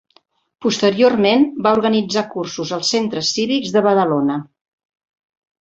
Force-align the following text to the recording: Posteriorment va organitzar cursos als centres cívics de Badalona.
Posteriorment 0.65 1.45
va 1.67 1.75
organitzar 1.77 2.25
cursos 2.33 2.73
als 2.79 2.91
centres 2.97 3.29
cívics 3.37 3.77
de 3.77 3.85
Badalona. 3.89 4.43